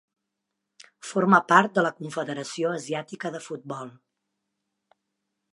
[1.09, 3.93] Forma part de la Confederació Asiàtica de Futbol.